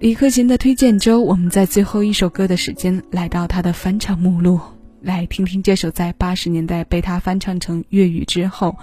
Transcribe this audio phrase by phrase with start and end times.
[0.00, 4.60] 李克勤的推荐周，我们在最后一首歌的时间来到他的翻唱目录，
[5.02, 8.76] 来听听这首在八十年代被他翻唱成粤语之后，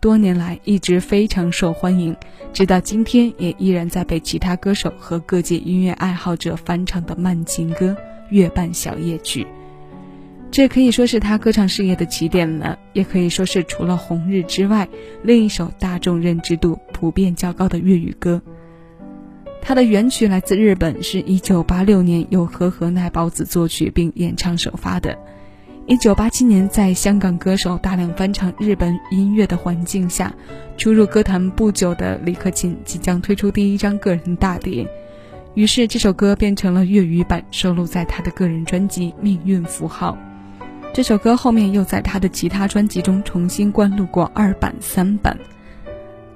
[0.00, 2.16] 多年来一直非常受欢迎，
[2.52, 7.86] 直到今天也依然在被其他歌手和各界音乐爱好者翻唱的慢情歌
[8.30, 9.42] 《月半小夜曲》。
[10.52, 14.88] 这可以说是他歌唱事业的起点了，也可以说是除了《红日》之外，
[15.24, 18.40] 另一首大众认知度普遍较高的粤语歌。
[19.62, 25.16] 它的原曲来自日本，是一九八六年由和合奈保子作曲并演唱首发的。
[25.86, 30.32] 一九八七年，在香港歌手大量翻唱日本音乐的环境下，
[30.76, 34.86] 初入歌坛不久的李克勤即将推出第一张个人大碟，
[35.54, 40.16] 于是这首歌变成了粤语版，收录在他的个人专辑《命运符号》。
[40.92, 45.36] 这首歌后面又在他的其他专辑中重新灌录过二版、三版。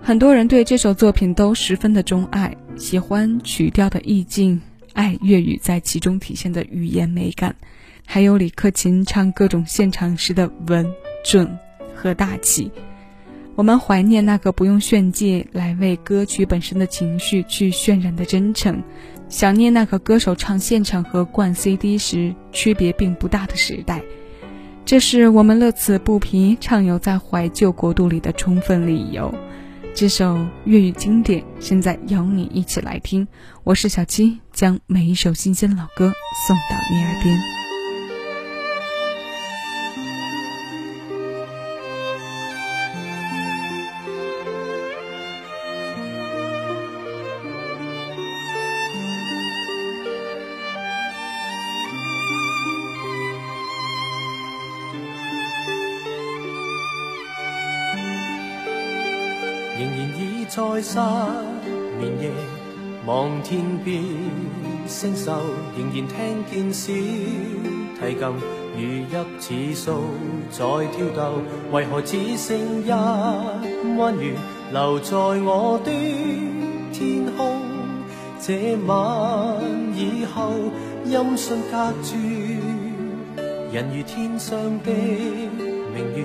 [0.06, 4.60] 很多人对这首作品都十分的钟爱，喜欢曲调的意境，
[4.92, 7.56] 爱粤语在其中体现的语言美感，
[8.05, 10.86] 还有李克勤唱各种现场时的稳、
[11.25, 11.58] 准
[11.94, 12.70] 和大气。
[13.55, 18.82] 我们怀念那个不用炫技来为歌曲本身的情绪去渲染的真诚，
[19.30, 24.02] 想念那个歌手唱现场和灌 CD 时区别并不大的时代。
[24.84, 29.34] 这是我们乐此不疲畅游在怀旧国度里的充分理由。
[29.95, 33.28] 这首粤语经典，现在邀你一起来听。
[33.62, 36.12] 我是小七，将每一首新鲜老歌
[36.48, 37.63] 送到你耳边。
[60.55, 61.00] 在失
[61.98, 62.30] 眠夜，
[63.06, 64.00] 望天边
[64.86, 65.33] 星宿，
[65.77, 66.14] 仍然听
[66.48, 66.92] 见小
[67.98, 68.22] 提琴
[68.78, 68.80] 如
[69.41, 70.05] 泣似诉，
[70.52, 71.42] 在挑逗。
[71.72, 72.88] 为何只剩一
[73.98, 74.34] 弯月
[74.72, 75.91] 留在我的
[76.92, 77.59] 天空？
[78.41, 79.60] 这晚
[79.97, 80.53] 以后，
[81.04, 82.15] 音讯隔绝，
[83.72, 84.92] 人如天上的
[85.92, 86.25] 明月。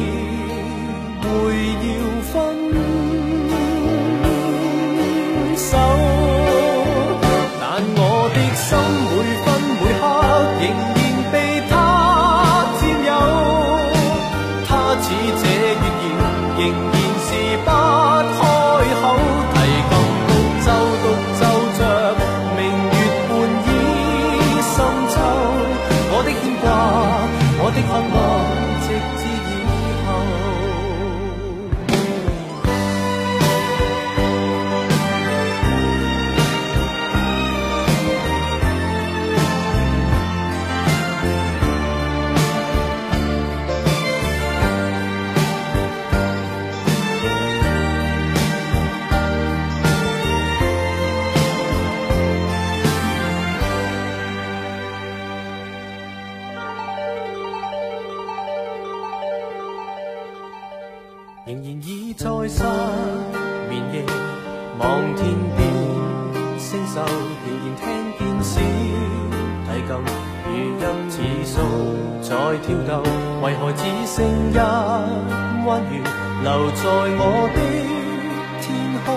[1.81, 1.89] 要
[2.31, 2.33] 分
[5.57, 5.71] 手，
[7.59, 7.63] 但
[7.97, 7.99] 我
[8.33, 8.67] 的心
[9.09, 9.11] 每
[9.43, 9.47] 分
[9.79, 10.01] 每刻
[10.61, 10.63] 仍
[61.51, 62.63] 仍然倚在失
[63.69, 64.05] 眠夜，
[64.79, 65.59] 望天边
[66.57, 67.01] 星宿，
[67.43, 67.83] 仍然听
[68.17, 68.61] 见小
[69.67, 69.91] 提琴
[70.47, 70.49] 如
[71.09, 71.13] 泣
[71.43, 71.59] 似诉
[72.21, 72.29] 在
[72.59, 73.03] 跳动。
[73.41, 74.55] 为何只剩一
[75.67, 75.99] 弯月
[76.41, 76.83] 留在
[77.19, 77.21] 我
[77.53, 77.59] 的
[78.61, 78.63] 天
[79.03, 79.07] 空？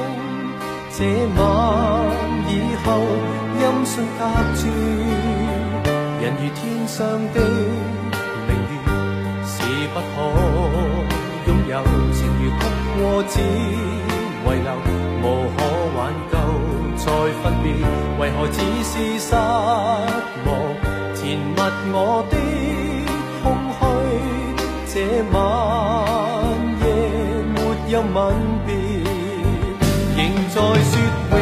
[0.90, 0.98] 这
[1.38, 1.40] 晚
[2.50, 2.52] 以
[2.82, 2.86] 后，
[3.60, 4.20] 音讯隔
[4.56, 4.60] 绝，
[6.20, 6.98] 人如天上
[7.32, 7.36] 的
[8.48, 8.74] 明月，
[9.46, 9.54] 是
[9.94, 10.04] 不可。
[11.46, 11.74] 拥有
[12.96, 14.70] 我只遗留，
[15.22, 15.24] 无
[15.56, 15.58] 可
[15.96, 15.98] 挽
[16.30, 16.34] 救
[16.96, 17.06] 再
[17.42, 17.66] 分别，
[18.20, 19.28] 为何只是失
[20.46, 20.48] 望？
[21.14, 21.58] 填密
[21.92, 21.96] 我
[22.30, 22.32] 的
[23.42, 23.44] 空
[23.78, 23.82] 虚，
[24.92, 24.94] 这
[25.32, 25.34] 晚
[26.80, 26.84] 夜
[27.54, 27.56] 没
[27.90, 28.14] 有吻
[28.66, 28.68] 别，
[30.16, 30.18] 仍
[30.50, 30.54] 在
[30.84, 30.92] 说
[31.30, 31.34] 永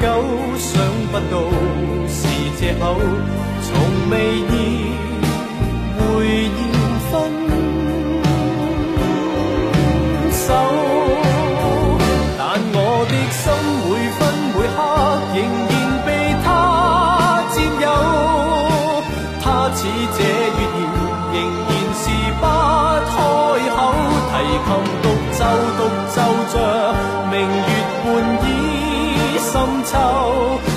[0.00, 0.04] 久，
[0.58, 0.70] 想
[1.10, 1.34] 不到
[2.08, 2.20] 是
[2.58, 2.82] 借口，
[3.62, 3.68] 从
[4.10, 4.14] 未
[20.16, 21.36] 这月言，仍
[21.68, 22.04] 然是
[22.40, 22.42] 不
[23.10, 23.14] 开
[23.74, 23.78] 口。
[24.30, 24.32] 提
[24.64, 24.68] 琴
[25.02, 25.40] 独奏
[25.78, 25.80] 独
[26.10, 26.16] 奏
[26.52, 26.54] 着
[27.30, 27.70] 明月
[28.02, 28.04] 半
[28.44, 28.46] 倚
[29.38, 29.52] 深
[29.84, 29.92] 秋。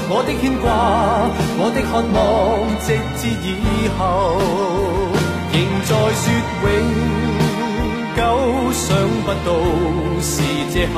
[0.09, 0.65] 我的牵挂，
[1.59, 2.17] 我的渴望，
[2.85, 2.87] 直
[3.17, 3.45] 至以
[3.97, 4.01] 后，
[5.51, 6.23] 仍在说
[6.63, 6.65] 永
[8.15, 8.19] 久。
[8.73, 8.85] 想
[9.25, 9.49] 不到
[10.21, 10.31] 是
[10.71, 10.95] 借口，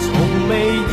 [0.00, 0.04] 从
[0.48, 0.50] 未
[0.90, 0.92] 意